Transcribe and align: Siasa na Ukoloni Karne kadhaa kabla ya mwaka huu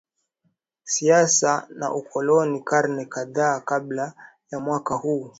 Siasa 0.83 1.67
na 1.69 1.93
Ukoloni 1.93 2.61
Karne 2.63 3.05
kadhaa 3.05 3.59
kabla 3.59 4.13
ya 4.51 4.59
mwaka 4.59 4.95
huu 4.95 5.29